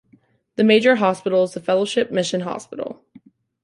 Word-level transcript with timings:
The 0.55 0.63
major 0.63 0.95
hospital 0.95 1.43
is 1.43 1.53
the 1.53 1.59
Fellowship 1.59 2.09
Mission 2.11 2.41
Hospital. 2.41 3.03